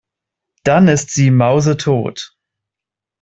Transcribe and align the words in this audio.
Dann 0.63 0.87
ist 0.87 1.11
sie 1.11 1.29
mausetot. 1.29 2.35